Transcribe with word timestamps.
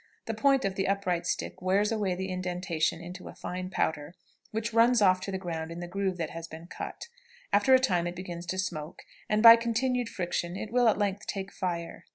The 0.25 0.33
point 0.33 0.65
of 0.65 0.73
the 0.73 0.87
upright 0.87 1.27
stick 1.27 1.61
wears 1.61 1.91
away 1.91 2.15
the 2.15 2.27
indentation 2.29 3.01
into 3.01 3.27
a 3.27 3.35
fine 3.35 3.69
powder, 3.69 4.15
which 4.49 4.73
runs 4.73 4.99
off 4.99 5.21
to 5.21 5.31
the 5.31 5.37
ground 5.37 5.71
in 5.71 5.79
the 5.79 5.85
groove 5.87 6.17
that 6.17 6.31
has 6.31 6.47
been 6.47 6.65
cut; 6.65 7.07
after 7.53 7.75
a 7.75 7.79
time 7.79 8.07
it 8.07 8.15
begins 8.15 8.47
to 8.47 8.57
smoke, 8.57 9.03
and 9.29 9.43
by 9.43 9.55
continued 9.57 10.09
friction 10.09 10.55
it 10.57 10.71
will 10.71 10.87
at 10.89 10.97
length 10.97 11.27
take 11.27 11.53
fire. 11.53 12.05